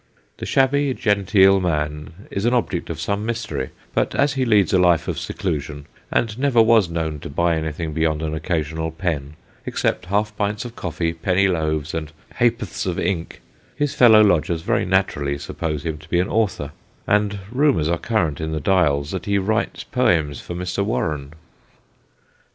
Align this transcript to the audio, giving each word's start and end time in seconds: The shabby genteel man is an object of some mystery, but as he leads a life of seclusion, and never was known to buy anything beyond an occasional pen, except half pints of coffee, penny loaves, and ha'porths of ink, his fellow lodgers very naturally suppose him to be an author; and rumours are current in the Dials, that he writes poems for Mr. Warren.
The 0.37 0.47
shabby 0.47 0.95
genteel 0.95 1.59
man 1.59 2.25
is 2.31 2.45
an 2.45 2.55
object 2.55 2.89
of 2.89 2.99
some 2.99 3.23
mystery, 3.23 3.69
but 3.93 4.15
as 4.15 4.33
he 4.33 4.45
leads 4.45 4.73
a 4.73 4.79
life 4.79 5.07
of 5.07 5.19
seclusion, 5.19 5.85
and 6.11 6.39
never 6.39 6.59
was 6.59 6.89
known 6.89 7.19
to 7.19 7.29
buy 7.29 7.55
anything 7.55 7.93
beyond 7.93 8.23
an 8.23 8.33
occasional 8.33 8.89
pen, 8.89 9.35
except 9.63 10.07
half 10.07 10.35
pints 10.35 10.65
of 10.65 10.75
coffee, 10.75 11.13
penny 11.13 11.47
loaves, 11.47 11.93
and 11.93 12.11
ha'porths 12.39 12.87
of 12.87 12.97
ink, 12.97 13.41
his 13.75 13.93
fellow 13.93 14.21
lodgers 14.23 14.63
very 14.63 14.85
naturally 14.85 15.37
suppose 15.37 15.83
him 15.83 15.99
to 15.99 16.09
be 16.09 16.19
an 16.19 16.29
author; 16.29 16.71
and 17.05 17.37
rumours 17.51 17.87
are 17.87 17.99
current 17.99 18.41
in 18.41 18.53
the 18.53 18.59
Dials, 18.59 19.11
that 19.11 19.27
he 19.27 19.37
writes 19.37 19.83
poems 19.83 20.41
for 20.41 20.55
Mr. 20.55 20.83
Warren. 20.83 21.33